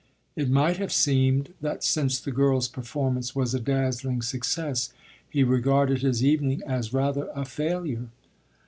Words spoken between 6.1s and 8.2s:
evening as rather a failure.